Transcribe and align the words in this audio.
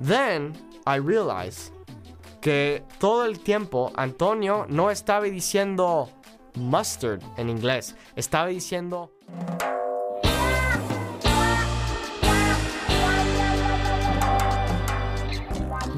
Then 0.00 0.54
I 0.86 0.96
realize 0.96 1.70
que 2.40 2.82
todo 2.98 3.24
el 3.24 3.40
tiempo 3.40 3.90
Antonio 3.96 4.66
no 4.68 4.90
estaba 4.90 5.24
diciendo 5.24 6.10
mustard 6.54 7.22
en 7.36 7.48
inglés, 7.48 7.94
estaba 8.16 8.48
diciendo 8.48 9.10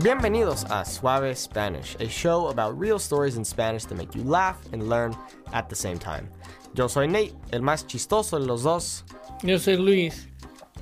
Bienvenidos 0.03 0.65
a 0.71 0.85
Suave 0.85 1.35
Spanish, 1.35 1.97
a 1.99 2.09
show 2.09 2.49
about 2.49 2.79
real 2.79 2.99
stories 2.99 3.37
in 3.37 3.45
Spanish 3.45 3.87
that 3.87 3.97
make 3.97 4.15
you 4.15 4.23
laugh 4.23 4.57
and 4.73 4.89
learn 4.89 5.17
at 5.53 5.69
the 5.69 5.75
same 5.75 5.99
time. 5.99 6.31
Yo 6.75 6.87
soy 6.87 7.09
Nate, 7.09 7.35
el 7.51 7.63
más 7.63 7.87
chistoso 7.87 8.39
de 8.39 8.47
los 8.47 8.63
dos. 8.63 9.03
Yo 9.43 9.59
soy 9.59 9.77
Luis, 9.77 10.29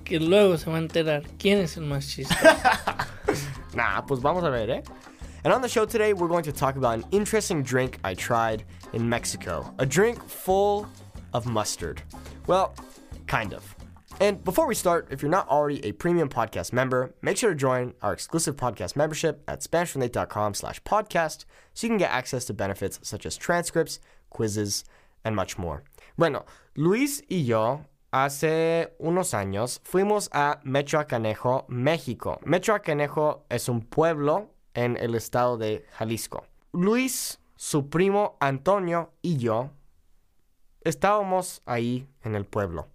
que 0.05 0.21
luego 0.21 0.57
se 0.57 0.71
va 0.71 0.77
a 0.77 0.80
enterar 0.80 1.23
quién 1.39 1.59
es 1.59 1.77
el 1.77 1.84
más 1.84 2.08
chistoso. 2.08 2.40
Nah, 3.75 4.03
pues 4.03 4.21
vamos 4.21 4.44
a 4.44 4.50
ver, 4.50 4.71
eh? 4.71 4.82
And 5.43 5.53
on 5.53 5.61
the 5.61 5.68
show 5.68 5.85
today, 5.85 6.13
we're 6.13 6.29
going 6.29 6.44
to 6.44 6.53
talk 6.53 6.77
about 6.77 6.94
an 6.94 7.04
interesting 7.11 7.63
drink 7.63 7.99
I 8.04 8.14
tried 8.14 8.64
in 8.93 9.08
Mexico. 9.08 9.75
A 9.79 9.85
drink 9.85 10.22
full 10.29 10.86
of 11.32 11.44
mustard. 11.44 12.00
Well, 12.46 12.72
kind 13.27 13.53
of. 13.53 13.75
And 14.21 14.44
before 14.44 14.68
we 14.68 14.77
start, 14.77 15.08
if 15.11 15.22
you're 15.22 15.30
not 15.30 15.49
already 15.49 15.85
a 15.85 15.90
premium 15.93 16.29
podcast 16.29 16.72
member, 16.72 17.14
make 17.21 17.36
sure 17.36 17.50
to 17.50 17.57
join 17.57 17.94
our 18.00 18.13
exclusive 18.13 18.57
podcast 18.57 18.94
membership 18.94 19.43
at 19.49 19.61
SpanishWithNate.com 19.61 20.55
slash 20.55 20.80
podcast 20.85 21.44
so 21.75 21.86
you 21.86 21.91
can 21.91 21.99
get 21.99 22.13
access 22.13 22.44
to 22.44 22.55
benefits 22.55 23.00
such 23.02 23.27
as 23.27 23.36
transcripts, 23.36 23.99
quizzes, 24.30 24.85
and 25.25 25.35
much 25.35 25.58
more. 25.58 25.82
Bueno, 26.16 26.44
Luis 26.77 27.22
y 27.29 27.39
yo 27.39 27.86
hace 28.14 28.95
unos 28.99 29.35
años 29.35 29.81
fuimos 29.82 30.31
a 30.32 30.61
Mechoacanejo, 30.63 31.64
México. 31.68 32.39
Mechoacanejo 32.45 33.45
es 33.48 33.69
un 33.69 33.81
pueblo 33.81 34.55
en 34.72 34.97
el 34.97 35.16
estado 35.16 35.58
de 35.58 35.84
Jalisco. 35.94 36.47
Luis, 36.72 37.41
su 37.56 37.91
primo 37.91 38.36
Antonio 38.38 39.12
y 39.20 39.38
yo 39.38 39.72
estábamos 40.83 41.62
ahí 41.66 42.06
en 42.22 42.36
el 42.36 42.47
pueblo. 42.47 42.86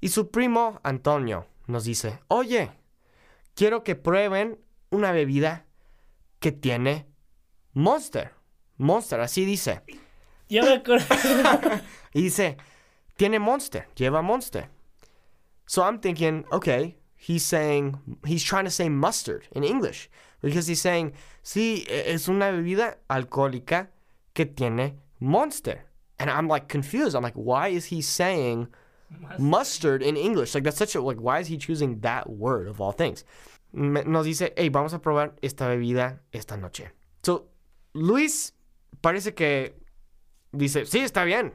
Y 0.00 0.10
su 0.10 0.30
primo 0.30 0.78
Antonio 0.84 1.46
nos 1.66 1.82
dice, 1.82 2.20
oye, 2.28 2.70
quiero 3.56 3.82
que 3.82 3.96
prueben 3.96 4.60
una 4.90 5.10
bebida 5.10 5.66
que 6.38 6.52
tiene 6.52 7.08
Monster. 7.72 8.32
Monster, 8.76 9.18
así 9.18 9.44
dice. 9.44 9.82
Ya 10.48 10.62
me 10.62 10.74
acuerdo. 10.74 11.06
Y 12.12 12.22
dice, 12.22 12.56
tiene 13.16 13.40
Monster, 13.40 13.86
lleva 13.96 14.22
Monster. 14.22 14.68
So 15.66 15.82
I'm 15.82 15.98
thinking, 15.98 16.44
okay, 16.52 16.96
he's 17.16 17.44
saying, 17.44 17.98
he's 18.24 18.42
trying 18.42 18.64
to 18.64 18.70
say 18.70 18.88
mustard 18.88 19.48
in 19.52 19.64
English. 19.64 20.08
Because 20.42 20.66
he's 20.66 20.80
saying, 20.80 21.12
sí, 21.42 21.86
es 21.88 22.28
una 22.28 22.52
bebida 22.52 22.96
alcohólica 23.10 23.88
que 24.34 24.44
tiene 24.44 24.94
Monster. 25.18 25.84
And 26.18 26.30
I'm 26.30 26.46
like 26.46 26.68
confused. 26.68 27.16
I'm 27.16 27.22
like, 27.22 27.34
why 27.34 27.68
is 27.68 27.86
he 27.86 28.00
saying 28.00 28.68
mustard 29.38 30.02
in 30.02 30.16
English? 30.16 30.54
Like, 30.54 30.64
that's 30.64 30.78
such 30.78 30.94
a, 30.94 31.00
like, 31.00 31.20
why 31.20 31.40
is 31.40 31.48
he 31.48 31.56
choosing 31.56 32.00
that 32.00 32.30
word 32.30 32.68
of 32.68 32.80
all 32.80 32.92
things? 32.92 33.24
Nos 33.72 34.26
dice, 34.26 34.50
hey, 34.56 34.68
vamos 34.68 34.94
a 34.94 34.98
probar 34.98 35.32
esta 35.42 35.64
bebida 35.64 36.20
esta 36.32 36.56
noche. 36.56 36.90
So, 37.22 37.46
Luis 37.92 38.52
parece 39.02 39.34
que 39.34 39.74
dice, 40.54 40.86
sí, 40.86 41.00
está 41.00 41.24
bien. 41.24 41.52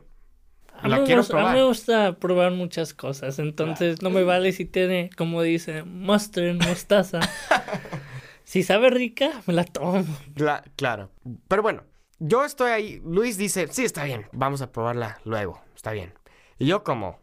A 0.82 0.86
mí, 0.86 0.90
La 0.90 0.98
me 1.00 1.04
quiero 1.06 1.22
gusta, 1.22 1.34
a 1.34 1.38
mí 1.38 1.42
probar. 1.44 1.56
me 1.58 1.64
gusta 1.64 2.20
probar 2.20 2.52
muchas 2.52 2.94
cosas, 2.94 3.38
entonces 3.40 4.02
no 4.02 4.10
me 4.10 4.24
vale 4.24 4.52
si 4.52 4.66
tiene, 4.66 5.10
como 5.16 5.42
dice, 5.42 5.84
mustard, 5.84 6.56
mostaza. 6.56 7.20
si 8.44 8.64
sabe 8.64 8.90
rica, 8.90 9.42
me 9.46 9.54
la 9.54 9.64
tomo. 9.64 10.04
Cla- 10.36 10.64
claro. 10.76 11.12
Pero 11.48 11.62
bueno, 11.62 11.84
yo 12.20 12.44
estoy 12.44 12.72
ahí. 12.72 13.02
Luis 13.06 13.38
dice, 13.38 13.68
sí, 13.72 13.86
está 13.86 14.04
bien, 14.06 14.28
vamos 14.32 14.62
a 14.62 14.72
probarla 14.72 15.20
luego, 15.24 15.62
está 15.76 15.92
bien. 15.92 16.14
Y 16.58 16.66
yo 16.68 16.84
como, 16.84 17.20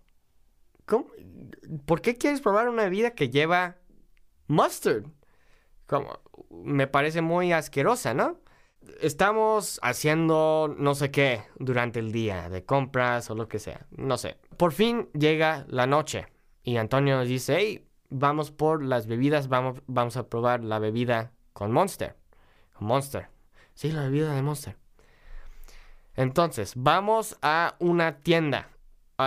¿cómo? 0.87 1.07
¿por 1.85 2.01
qué 2.01 2.17
quieres 2.17 2.41
probar 2.41 2.69
una 2.69 2.85
bebida 2.85 3.11
que 3.13 3.29
lleva 3.31 3.77
mustard? 4.47 5.05
Como, 5.87 6.21
me 6.51 6.87
parece 6.87 7.23
muy 7.23 7.53
asquerosa, 7.53 8.15
¿no? 8.15 8.41
Estamos 9.01 9.79
haciendo 9.83 10.75
no 10.77 10.95
sé 10.95 11.11
qué 11.11 11.43
durante 11.59 12.01
el 12.01 12.11
día, 12.11 12.49
de 12.49 12.65
compras 12.65 13.31
o 13.31 13.35
lo 13.35 13.49
que 13.49 13.59
sea, 13.59 13.87
no 13.91 14.17
sé. 14.17 14.37
Por 14.57 14.73
fin 14.73 15.09
llega 15.13 15.65
la 15.69 15.87
noche 15.87 16.27
y 16.65 16.77
Antonio 16.77 17.17
nos 17.17 17.29
dice, 17.29 17.57
hey, 17.59 17.89
vamos 18.11 18.51
por 18.51 18.83
las 18.83 19.07
bebidas, 19.07 19.49
vamos, 19.49 19.81
vamos 19.87 20.17
a 20.17 20.29
probar 20.29 20.65
la 20.65 20.79
bebida 20.79 21.33
con 21.53 21.73
Monster. 21.73 22.17
Monster. 22.81 23.29
Sí, 23.75 23.91
la 23.93 24.03
bebida 24.03 24.35
de 24.35 24.43
Monster. 24.43 24.77
Entonces, 26.17 26.73
vamos 26.77 27.39
a 27.43 27.77
una 27.79 28.19
tienda, 28.19 28.71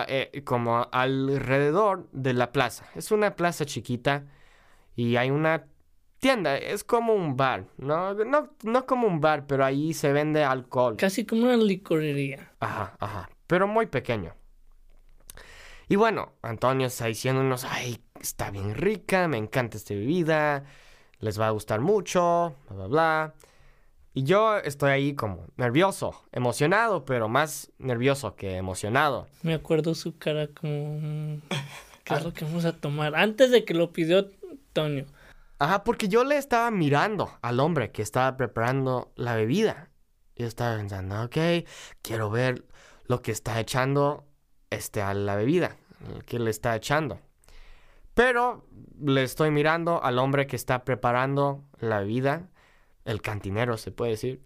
eh, 0.08 0.42
como 0.44 0.90
alrededor 0.92 2.10
de 2.12 2.34
la 2.34 2.52
plaza. 2.52 2.86
Es 2.96 3.12
una 3.12 3.36
plaza 3.36 3.66
chiquita 3.66 4.26
y 4.96 5.16
hay 5.16 5.32
una 5.32 5.68
tienda, 6.22 6.56
es 6.56 6.84
como 6.86 7.14
un 7.14 7.36
bar, 7.36 7.66
no, 7.78 8.14
no, 8.14 8.52
no 8.64 8.86
como 8.86 9.08
un 9.08 9.20
bar, 9.20 9.48
pero 9.48 9.66
ahí 9.66 9.94
se 9.94 10.14
vende 10.14 10.44
alcohol. 10.44 10.96
Casi 10.96 11.26
como 11.26 11.44
una 11.44 11.58
licorería. 11.58 12.52
Ajá, 12.60 12.96
ajá, 13.00 13.30
pero 13.48 13.68
muy 13.68 13.88
pequeño. 13.88 14.34
Y 15.90 15.98
bueno, 15.98 16.32
Antonio 16.44 16.88
está 16.88 17.08
diciéndonos, 17.08 17.66
ay, 17.66 18.00
está 18.22 18.52
bien 18.52 18.76
rica, 18.76 19.28
me 19.28 19.38
encanta 19.38 19.78
esta 19.78 19.96
bebida, 19.96 20.64
les 21.20 21.40
va 21.40 21.48
a 21.48 21.52
gustar 21.52 21.82
mucho, 21.82 22.56
bla, 22.70 22.78
bla, 22.78 22.88
bla. 22.88 23.34
Y 24.14 24.24
yo 24.24 24.58
estoy 24.58 24.92
ahí 24.92 25.16
como 25.16 25.48
nervioso, 25.58 26.24
emocionado, 26.32 27.04
pero 27.04 27.30
más 27.30 27.72
nervioso 27.80 28.36
que 28.36 28.58
emocionado. 28.58 29.28
Me 29.42 29.56
acuerdo 29.56 29.96
su 29.96 30.18
cara 30.18 30.48
como... 30.48 31.00
mm, 31.02 31.42
¿Qué 32.04 32.14
es 32.14 32.24
lo 32.24 32.34
que 32.34 32.46
vamos 32.46 32.66
a 32.66 32.74
tomar? 32.74 33.16
Antes 33.16 33.52
de 33.52 33.66
que 33.66 33.74
lo 33.74 33.92
pidió 33.92 34.30
Antonio. 34.50 35.06
Ajá, 35.62 35.84
porque 35.84 36.08
yo 36.08 36.24
le 36.24 36.38
estaba 36.38 36.72
mirando 36.72 37.38
al 37.44 37.60
hombre 37.60 37.92
que 37.92 38.02
estaba 38.02 38.36
preparando 38.36 39.12
la 39.16 39.36
bebida. 39.36 39.92
Yo 40.36 40.48
estaba 40.48 40.76
pensando, 40.76 41.22
ok, 41.22 41.38
quiero 42.02 42.32
ver 42.32 42.66
lo 43.06 43.22
que 43.22 43.32
está 43.32 43.60
echando 43.60 44.26
este, 44.72 45.04
a 45.04 45.14
la 45.14 45.36
bebida, 45.36 45.78
que 46.26 46.40
le 46.40 46.50
está 46.50 46.76
echando. 46.76 47.20
Pero 48.16 48.66
le 49.00 49.22
estoy 49.22 49.52
mirando 49.52 50.04
al 50.04 50.18
hombre 50.18 50.48
que 50.48 50.56
está 50.56 50.84
preparando 50.84 51.64
la 51.80 52.00
bebida, 52.00 52.50
el 53.06 53.22
cantinero 53.22 53.78
se 53.78 53.92
puede 53.92 54.14
decir, 54.14 54.42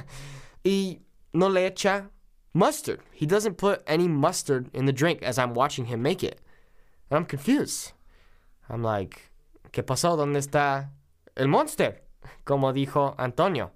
y 0.64 1.02
no 1.34 1.50
le 1.50 1.66
echa 1.66 2.08
mustard. 2.54 3.00
He 3.12 3.26
doesn't 3.26 3.58
put 3.58 3.82
any 3.86 4.08
mustard 4.08 4.70
in 4.74 4.86
the 4.86 4.94
drink 4.94 5.22
as 5.22 5.36
I'm 5.36 5.52
watching 5.52 5.88
him 5.92 6.00
make 6.00 6.22
it. 6.22 6.40
And 7.10 7.18
I'm 7.18 7.26
confused. 7.26 7.92
I'm 8.70 8.82
like, 8.82 9.33
¿qué 9.74 9.82
pasó? 9.82 10.16
¿Dónde 10.16 10.38
está 10.38 10.94
el 11.34 11.48
monster? 11.48 12.06
Como 12.44 12.72
dijo 12.72 13.16
Antonio. 13.18 13.72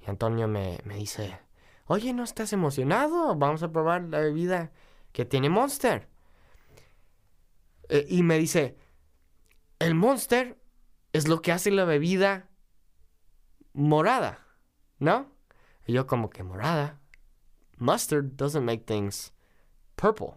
Y 0.00 0.08
Antonio 0.08 0.46
me, 0.46 0.78
me 0.84 0.94
dice, 0.94 1.40
oye, 1.86 2.12
¿no 2.12 2.22
estás 2.22 2.52
emocionado? 2.52 3.34
Vamos 3.34 3.64
a 3.64 3.72
probar 3.72 4.04
la 4.04 4.20
bebida 4.20 4.70
que 5.10 5.24
tiene 5.24 5.50
monster. 5.50 6.08
Eh, 7.88 8.06
y 8.08 8.22
me 8.22 8.38
dice, 8.38 8.78
el 9.80 9.96
monster 9.96 10.56
es 11.12 11.26
lo 11.26 11.42
que 11.42 11.50
hace 11.50 11.72
la 11.72 11.84
bebida 11.84 12.48
morada, 13.72 14.38
¿no? 15.00 15.32
Y 15.84 15.94
yo 15.94 16.06
como 16.06 16.30
que 16.30 16.44
morada. 16.44 17.00
Mustard 17.76 18.36
doesn't 18.36 18.64
make 18.64 18.84
things 18.86 19.32
purple. 19.96 20.34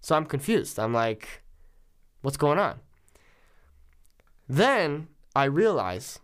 So 0.00 0.16
I'm 0.16 0.26
confused. 0.26 0.76
I'm 0.80 0.92
like, 0.92 1.44
what's 2.20 2.36
going 2.36 2.58
on? 2.58 2.83
Then 4.48 5.08
I 5.34 5.44
realize 5.44 6.20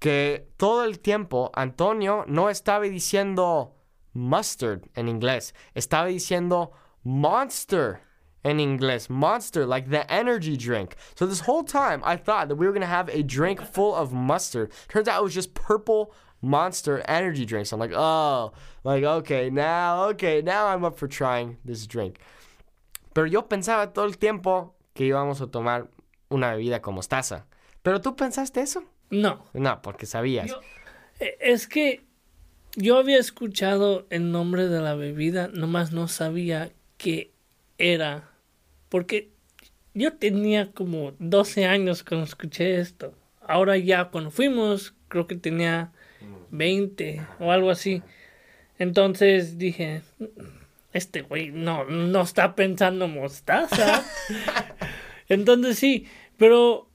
que 0.00 0.46
todo 0.58 0.84
el 0.84 0.94
tiempo 0.98 1.50
Antonio 1.54 2.24
no 2.26 2.48
estaba 2.48 2.88
diciendo 2.88 3.72
mustard 4.12 4.88
en 4.96 5.08
inglés, 5.08 5.52
estaba 5.74 6.08
diciendo 6.08 6.72
monster 7.04 8.00
in 8.44 8.60
English. 8.60 9.08
Monster, 9.08 9.66
like 9.66 9.88
the 9.88 10.10
energy 10.12 10.56
drink. 10.56 10.96
So 11.14 11.26
this 11.26 11.40
whole 11.40 11.64
time, 11.64 12.02
I 12.04 12.16
thought 12.16 12.48
that 12.48 12.56
we 12.56 12.66
were 12.66 12.72
gonna 12.72 12.86
have 12.86 13.08
a 13.08 13.22
drink 13.22 13.60
full 13.62 13.94
of 13.94 14.12
mustard. 14.12 14.70
Turns 14.88 15.08
out 15.08 15.20
it 15.20 15.24
was 15.24 15.34
just 15.34 15.54
purple 15.54 16.14
monster 16.42 17.02
energy 17.08 17.46
drinks. 17.46 17.72
I'm 17.72 17.80
like, 17.80 17.92
oh, 17.94 18.52
like 18.84 19.02
okay, 19.02 19.50
now, 19.50 20.04
okay, 20.10 20.42
now 20.42 20.66
I'm 20.66 20.84
up 20.84 20.98
for 20.98 21.08
trying 21.08 21.56
this 21.64 21.86
drink. 21.86 22.18
Pero 23.14 23.26
yo 23.26 23.42
pensaba 23.42 23.92
todo 23.92 24.06
el 24.06 24.12
tiempo 24.12 24.72
que 24.94 25.06
íbamos 25.06 25.40
a 25.40 25.46
tomar 25.46 25.88
una 26.28 26.52
bebida 26.54 26.80
con 26.82 26.94
mostaza. 26.94 27.46
¿Pero 27.82 28.00
tú 28.00 28.16
pensaste 28.16 28.60
eso? 28.60 28.84
No. 29.10 29.44
No, 29.52 29.82
porque 29.82 30.06
sabías. 30.06 30.48
Yo- 30.50 30.60
Eh, 31.20 31.36
Es 31.40 31.68
que 31.68 32.02
yo 32.74 32.98
había 32.98 33.18
escuchado 33.18 34.06
el 34.10 34.32
nombre 34.32 34.66
de 34.66 34.80
la 34.80 34.94
bebida, 34.94 35.48
nomás 35.48 35.92
no 35.92 36.08
sabía 36.08 36.72
qué 36.96 37.30
era. 37.78 38.30
Porque 38.88 39.30
yo 39.94 40.14
tenía 40.14 40.72
como 40.72 41.12
12 41.20 41.66
años 41.66 42.02
cuando 42.02 42.24
escuché 42.26 42.80
esto. 42.80 43.14
Ahora 43.46 43.76
ya 43.76 44.06
cuando 44.06 44.30
fuimos, 44.32 44.94
creo 45.08 45.26
que 45.28 45.36
tenía 45.36 45.92
20 46.50 47.22
o 47.38 47.52
algo 47.52 47.70
así. 47.70 48.02
Entonces 48.78 49.56
dije, 49.56 50.02
este 50.92 51.22
güey 51.22 51.50
no, 51.52 51.84
no 51.84 52.22
está 52.22 52.54
pensando 52.56 53.06
mostaza. 53.06 54.04
Entonces 55.28 55.78
sí, 55.78 56.06
pero 56.36 56.88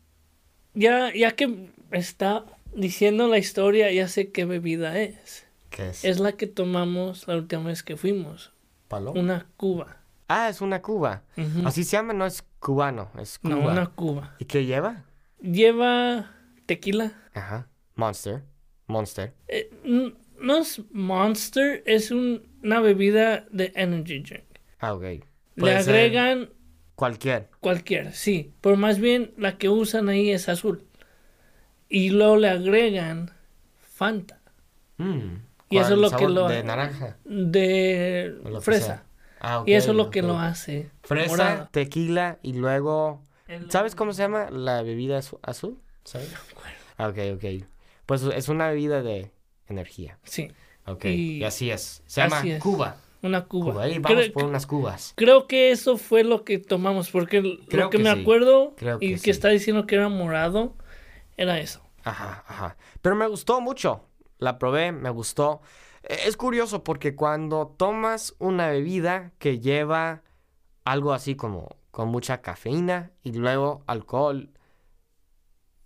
ya, 0.74 1.14
ya 1.14 1.32
que 1.36 1.70
está 1.92 2.46
diciendo 2.74 3.28
la 3.28 3.38
historia, 3.38 3.92
ya 3.92 4.08
sé 4.08 4.32
qué 4.32 4.46
bebida 4.46 5.00
es. 5.00 5.46
¿Qué 5.70 5.90
es? 5.90 6.04
Es 6.06 6.20
la 6.20 6.34
que 6.34 6.48
tomamos 6.48 7.28
la 7.28 7.36
última 7.38 7.64
vez 7.64 7.84
que 7.84 7.98
fuimos. 7.98 8.52
¿Palo? 8.88 9.12
Una 9.14 9.48
cuba. 9.58 9.98
Ah, 10.28 10.50
es 10.50 10.62
una 10.62 10.82
cuba. 10.82 11.24
Así 11.66 11.84
se 11.84 11.92
llama, 11.98 12.14
no 12.14 12.26
es 12.26 12.44
cubano, 12.60 13.10
es 13.20 13.40
cuba. 13.40 13.56
No, 13.56 13.62
una 13.72 13.88
cuba. 13.88 14.36
¿Y 14.40 14.46
qué 14.46 14.66
lleva? 14.66 15.06
Lleva 15.42 16.32
tequila. 16.66 17.14
Ajá. 17.34 17.68
Monster. 17.96 18.44
Monster. 18.88 19.34
Eh, 19.48 19.70
no 20.40 20.58
es 20.58 20.82
Monster, 20.92 21.84
es 21.86 22.12
un- 22.12 22.48
una 22.64 22.80
bebida 22.80 23.46
de 23.52 23.72
energy 23.76 24.20
drink. 24.20 24.46
Ah, 24.80 24.94
ok. 24.94 25.04
Le 25.56 25.84
ser 25.84 26.12
Cualquier. 27.00 27.50
cualquiera, 27.62 28.12
sí. 28.12 28.52
Pero 28.62 28.76
más 28.76 29.00
bien 29.00 29.32
la 29.38 29.58
que 29.58 29.70
usan 29.70 30.10
ahí 30.10 30.32
es 30.32 30.50
azul. 30.50 30.86
Y 31.88 32.10
luego 32.10 32.36
le 32.38 32.50
agregan 32.50 33.32
Fanta. 33.80 34.40
Mm. 34.98 35.38
Y 35.70 35.78
eso 35.78 35.90
¿Cuál 35.90 35.94
es 36.06 36.12
lo 36.12 36.18
que 36.18 36.28
lo- 36.28 36.48
De 36.50 36.64
naranja. 36.64 37.18
De 37.24 38.36
fresa. 38.62 39.04
Ah, 39.40 39.64
Y 39.66 39.74
eso 39.74 39.92
es 39.92 39.98
lo 39.98 40.10
que 40.10 40.22
lo 40.22 40.38
hace. 40.40 40.90
Fresa, 41.04 41.30
morado. 41.32 41.70
tequila 41.72 42.38
y 42.42 42.54
luego... 42.54 43.24
El- 43.48 43.72
¿Sabes 43.72 43.96
cómo 43.96 44.12
se 44.14 44.22
llama 44.24 44.50
la 44.52 44.82
bebida 44.84 45.20
azu- 45.20 45.40
azul? 45.42 45.80
¿Sabes? 46.04 46.34
Ah, 46.98 47.08
Ok, 47.08 47.18
ok. 47.36 47.64
Pues 48.06 48.24
es 48.24 48.50
una 48.50 48.68
bebida 48.70 49.02
de 49.02 49.32
energía. 49.68 50.18
Sí, 50.24 50.52
Ok. 50.86 51.06
Y- 51.06 51.38
Y, 51.38 51.44
así 51.46 51.72
es. 51.72 52.04
Se 52.08 52.22
así 52.22 52.36
llama 52.36 52.56
es. 52.58 52.62
Cuba. 52.62 52.98
Una 53.22 53.46
cuba. 53.46 53.72
Cuba. 53.74 53.84
Ahí 53.84 54.00
vamos 54.00 54.20
Creo- 54.20 54.34
por 54.34 54.44
unas 54.46 54.66
cubas. 54.66 55.14
Creo 55.16 55.48
que 55.48 55.72
eso 55.72 55.98
fue 55.98 56.24
lo 56.24 56.44
que 56.44 56.60
tomamos, 56.60 57.10
porque 57.12 57.60
Creo 57.68 57.86
lo 57.86 57.90
que, 57.90 57.98
que 57.98 58.04
me 58.04 58.14
sí. 58.14 58.22
acuerdo 58.22 58.74
Creo 58.78 58.98
y 59.02 59.12
que 59.14 59.18
sí. 59.20 59.30
está 59.32 59.50
diciendo 59.50 59.86
que 59.86 59.96
era 59.96 60.10
morado 60.10 60.76
era 61.38 61.60
eso. 61.60 61.82
Ajá, 62.04 62.44
ajá. 62.48 62.78
Pero 63.02 63.16
me 63.16 63.28
gustó 63.28 63.62
mucho. 63.62 64.06
La 64.38 64.58
probé, 64.58 64.92
me 64.92 65.10
gustó. 65.10 65.62
Eh, 66.04 66.18
Es 66.26 66.38
curioso 66.38 66.84
porque 66.84 67.16
cuando 67.16 67.68
tomas 67.78 68.36
una 68.40 68.70
bebida 68.70 69.32
que 69.38 69.60
lleva 69.60 70.24
algo 70.86 71.14
así 71.14 71.36
como 71.36 71.68
con 71.92 72.08
mucha 72.10 72.42
cafeína 72.42 73.12
y 73.24 73.34
luego 73.34 73.84
alcohol, 73.88 74.50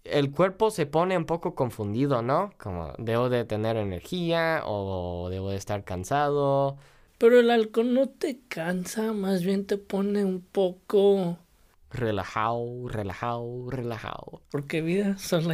el 0.04 0.32
cuerpo 0.32 0.70
se 0.70 0.86
pone 0.86 1.18
un 1.18 1.26
poco 1.26 1.56
confundido, 1.56 2.22
¿no? 2.22 2.52
Como 2.60 2.94
debo 2.98 3.30
de 3.30 3.46
tener 3.46 3.78
energía 3.78 4.62
o 4.66 5.30
debo 5.30 5.50
de 5.50 5.58
estar 5.58 5.84
cansado. 5.84 6.78
Pero 7.18 7.40
el 7.40 7.52
alcohol 7.52 7.94
no 7.94 8.10
te 8.10 8.40
cansa, 8.48 9.14
más 9.14 9.44
bien 9.44 9.66
te 9.66 9.78
pone 9.78 10.26
un 10.26 10.42
poco... 10.42 11.38
Relajado, 11.92 12.88
relajado, 12.88 13.70
relajado. 13.70 14.42
Porque 14.50 14.82
vida 14.82 15.18
solo 15.18 15.54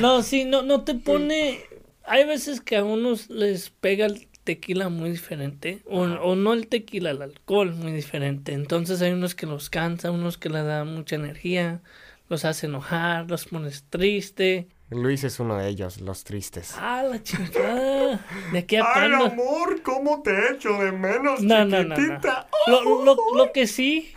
no, 0.00 0.22
sí, 0.22 0.44
no, 0.44 0.62
no 0.62 0.82
te 0.82 0.94
pone... 0.94 1.60
Hay 2.04 2.24
veces 2.24 2.60
que 2.60 2.76
a 2.76 2.84
unos 2.84 3.30
les 3.30 3.70
pega 3.70 4.06
el 4.06 4.28
tequila 4.44 4.88
muy 4.88 5.10
diferente, 5.10 5.82
o, 5.86 6.02
o 6.02 6.34
no 6.34 6.52
el 6.52 6.66
tequila, 6.66 7.10
el 7.10 7.22
alcohol 7.22 7.74
muy 7.74 7.92
diferente. 7.92 8.52
Entonces 8.52 9.00
hay 9.02 9.12
unos 9.12 9.34
que 9.34 9.46
los 9.46 9.70
cansa, 9.70 10.10
unos 10.10 10.38
que 10.38 10.48
les 10.48 10.64
da 10.64 10.84
mucha 10.84 11.16
energía, 11.16 11.80
los 12.28 12.44
hace 12.44 12.66
enojar, 12.66 13.30
los 13.30 13.46
pones 13.46 13.84
triste. 13.88 14.68
Luis 14.94 15.24
es 15.24 15.40
uno 15.40 15.56
de 15.56 15.68
ellos, 15.68 16.00
los 16.00 16.24
tristes. 16.24 16.74
Ah, 16.78 17.02
la 17.02 17.22
chingada. 17.22 18.20
De 18.52 18.58
aquí 18.58 18.76
aprendo. 18.76 19.26
amor, 19.26 19.82
¿cómo 19.82 20.22
te 20.22 20.52
echo 20.52 20.72
de 20.82 20.92
menos, 20.92 21.40
No, 21.42 21.64
no, 21.64 21.82
no, 21.84 21.96
no. 21.96 22.20
Lo, 22.66 23.04
lo, 23.04 23.16
lo 23.36 23.52
que 23.52 23.66
sí 23.66 24.14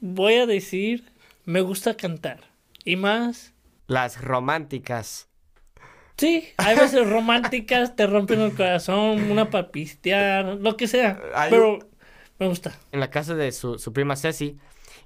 voy 0.00 0.34
a 0.34 0.46
decir, 0.46 1.12
me 1.44 1.60
gusta 1.60 1.96
cantar. 1.96 2.40
Y 2.84 2.96
más, 2.96 3.52
Las 3.86 4.20
románticas. 4.22 5.28
sí, 6.16 6.48
hay 6.56 6.76
veces 6.76 7.08
románticas, 7.08 7.96
te 7.96 8.06
rompen 8.06 8.40
el 8.40 8.54
corazón, 8.54 9.30
una 9.30 9.50
para 9.50 9.70
pistear, 9.70 10.44
lo 10.60 10.76
que 10.76 10.86
sea. 10.86 11.20
Hay 11.34 11.50
Pero 11.50 11.78
me 12.38 12.46
gusta. 12.48 12.78
En 12.92 13.00
la 13.00 13.10
casa 13.10 13.34
de 13.34 13.50
su, 13.52 13.78
su 13.78 13.92
prima 13.92 14.14
Ceci. 14.16 14.58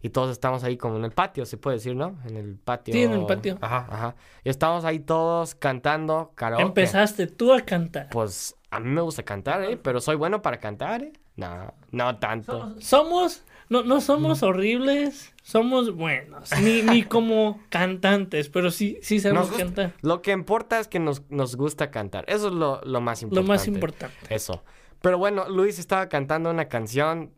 Y 0.02 0.10
todos 0.10 0.30
estamos 0.30 0.64
ahí 0.64 0.76
como 0.76 0.96
en 0.96 1.04
el 1.04 1.10
patio, 1.12 1.44
se 1.44 1.56
puede 1.58 1.76
decir, 1.76 1.94
¿no? 1.94 2.18
En 2.26 2.36
el 2.36 2.56
patio. 2.56 2.94
Sí, 2.94 3.02
en 3.02 3.12
el 3.12 3.26
patio. 3.26 3.58
Ajá, 3.60 3.86
ajá. 3.90 4.14
Y 4.44 4.48
estamos 4.48 4.84
ahí 4.84 4.98
todos 5.00 5.54
cantando 5.54 6.32
karaoke. 6.34 6.62
Empezaste 6.64 7.26
tú 7.26 7.52
a 7.52 7.60
cantar. 7.60 8.08
Pues 8.10 8.56
a 8.70 8.80
mí 8.80 8.88
me 8.88 9.02
gusta 9.02 9.22
cantar, 9.22 9.62
¿eh? 9.64 9.76
Pero 9.76 10.00
soy 10.00 10.16
bueno 10.16 10.40
para 10.42 10.58
cantar, 10.58 11.02
¿eh? 11.02 11.12
No, 11.36 11.74
no 11.90 12.18
tanto. 12.18 12.74
Somos, 12.80 13.44
no, 13.68 13.82
no 13.82 14.00
somos 14.00 14.42
horribles, 14.42 15.34
somos 15.42 15.94
buenos. 15.94 16.50
Ni, 16.60 16.82
ni 16.82 17.02
como 17.04 17.60
cantantes, 17.70 18.48
pero 18.48 18.70
sí, 18.70 18.98
sí 19.02 19.20
sabemos 19.20 19.48
gusta- 19.48 19.64
cantar. 19.64 19.92
Lo 20.02 20.22
que 20.22 20.32
importa 20.32 20.78
es 20.80 20.88
que 20.88 20.98
nos, 20.98 21.22
nos 21.30 21.56
gusta 21.56 21.90
cantar. 21.90 22.24
Eso 22.28 22.48
es 22.48 22.52
lo, 22.54 22.80
lo 22.84 23.00
más 23.00 23.22
Lo 23.22 23.26
importante. 23.28 23.48
más 23.52 23.66
importante. 23.68 24.16
Eso. 24.34 24.62
Pero 25.00 25.16
bueno, 25.18 25.48
Luis 25.48 25.78
estaba 25.78 26.08
cantando 26.08 26.50
una 26.50 26.68
canción 26.68 27.32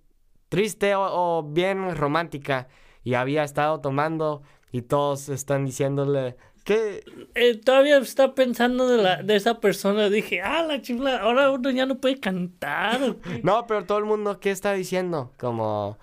triste 0.52 0.94
o, 0.94 1.02
o 1.02 1.43
bien 1.43 1.96
romántica 1.96 2.69
y 3.02 3.14
había 3.14 3.43
estado 3.43 3.81
tomando 3.81 4.43
y 4.70 4.82
todos 4.82 5.28
están 5.31 5.64
diciéndole 5.64 6.37
que 6.64 7.02
Eh, 7.34 7.56
todavía 7.56 7.99
está 7.99 8.34
pensando 8.34 8.87
de, 8.87 9.02
la, 9.02 9.22
de 9.22 9.34
esa 9.34 9.58
persona. 9.60 10.08
Dije, 10.10 10.43
ah, 10.43 10.62
la 10.62 10.81
chifla, 10.81 11.16
ahora 11.22 11.50
uno 11.50 11.70
ya 11.70 11.87
no 11.87 11.96
puede 11.96 12.20
cantar. 12.20 13.02
¿o 13.02 13.20
qué?". 13.20 13.40
no, 13.43 13.66
pero 13.66 13.84
todo 13.84 13.99
el 13.99 14.04
mundo 14.04 14.38
qué 14.38 14.50
está 14.50 14.72
diciendo 14.75 15.32
como 15.38 15.99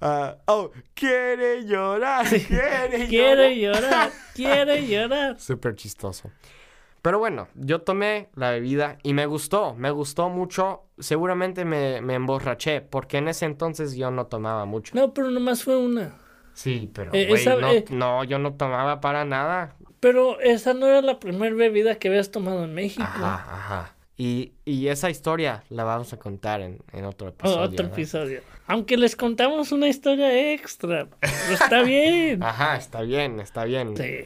ah, 0.00 0.36
oh 0.46 0.70
quiere 0.94 1.64
llorar, 1.64 2.26
quiere 2.28 3.06
Quiere 3.08 3.58
llorar. 3.58 3.82
llorar, 3.82 4.10
quiere 4.34 4.86
llorar. 4.88 5.40
Súper 5.40 5.74
chistoso. 5.76 6.30
Pero 7.02 7.18
bueno, 7.18 7.48
yo 7.54 7.82
tomé 7.82 8.28
la 8.36 8.50
bebida 8.50 8.96
y 9.02 9.12
me 9.12 9.26
gustó, 9.26 9.74
me 9.74 9.90
gustó 9.90 10.28
mucho. 10.28 10.84
Seguramente 10.98 11.64
me, 11.64 12.00
me 12.00 12.14
emborraché 12.14 12.80
porque 12.80 13.18
en 13.18 13.26
ese 13.28 13.44
entonces 13.44 13.96
yo 13.96 14.10
no 14.12 14.26
tomaba 14.26 14.64
mucho. 14.66 14.94
No, 14.94 15.12
pero 15.12 15.28
nomás 15.30 15.64
fue 15.64 15.76
una. 15.76 16.14
Sí, 16.54 16.88
pero 16.94 17.12
Eh, 17.12 17.28
esa- 17.32 17.56
no, 17.56 17.70
eh. 17.72 17.84
no, 17.90 18.22
yo 18.24 18.38
no 18.38 18.54
tomaba 18.54 19.00
para 19.00 19.24
nada. 19.24 19.74
Pero 19.98 20.40
esa 20.40 20.74
no 20.74 20.86
era 20.86 21.02
la 21.02 21.18
primera 21.18 21.54
bebida 21.54 21.96
que 21.96 22.08
habías 22.08 22.30
tomado 22.30 22.64
en 22.64 22.74
México. 22.74 23.02
Ajá, 23.02 23.34
ajá. 23.48 23.96
Y, 24.16 24.52
y 24.64 24.86
esa 24.88 25.10
historia 25.10 25.64
la 25.70 25.82
vamos 25.84 26.12
a 26.12 26.18
contar 26.18 26.60
en, 26.60 26.78
en 26.92 27.04
otro 27.06 27.26
Oh, 27.28 27.30
episodio. 27.30 27.62
otro 27.64 27.86
episodio. 27.86 28.40
Aunque 28.68 28.96
les 28.96 29.16
contamos 29.16 29.72
una 29.72 29.88
historia 29.88 30.52
extra. 30.52 31.08
pero 31.20 31.54
está 31.54 31.82
bien. 31.84 32.42
Ajá, 32.42 32.76
está 32.76 33.00
bien, 33.00 33.40
está 33.40 33.64
bien. 33.64 33.96
Sí. 33.96 34.24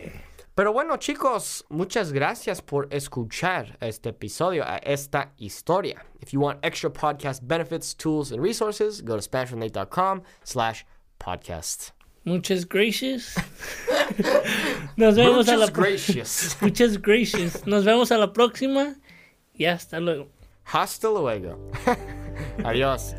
Pero 0.56 0.72
bueno, 0.72 0.96
chicos, 0.96 1.66
muchas 1.68 2.14
gracias 2.14 2.62
por 2.62 2.88
escuchar 2.90 3.76
este 3.78 4.08
episodio, 4.08 4.64
a 4.64 4.78
esta 4.78 5.34
historia. 5.36 6.02
If 6.22 6.32
you 6.32 6.40
want 6.40 6.64
extra 6.64 6.90
podcast 6.90 7.42
benefits, 7.46 7.94
tools, 7.94 8.32
and 8.32 8.42
resources, 8.42 9.02
go 9.02 9.16
to 9.16 9.20
SpanishWithNate.com 9.20 10.22
slash 10.44 10.84
podcast. 11.18 11.90
Muchas 12.24 12.64
gracias. 12.64 13.36
Nos 14.96 15.16
vemos 15.16 15.46
a 15.50 15.58
la 15.58 15.66
gracias. 15.66 16.56
Muchas 16.62 16.96
gracias. 17.02 17.66
Nos 17.66 17.84
vemos 17.84 18.10
a 18.10 18.16
la 18.16 18.32
próxima 18.32 18.96
y 19.52 19.66
hasta 19.66 20.00
luego. 20.00 20.30
Hasta 20.64 21.10
luego. 21.10 21.70
Adiós. 22.64 23.14